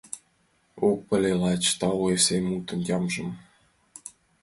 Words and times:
Ок 0.89 0.99
пале 1.07 1.31
лач 1.41 1.63
«тау» 1.79 2.03
эсен 2.15 2.43
мутын 2.51 2.81
ямжым 2.97 3.29